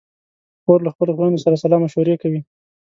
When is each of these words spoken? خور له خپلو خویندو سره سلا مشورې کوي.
خور 0.63 0.79
له 0.85 0.89
خپلو 0.93 1.15
خویندو 1.17 1.43
سره 1.45 1.55
سلا 1.63 1.77
مشورې 1.83 2.15
کوي. 2.21 2.39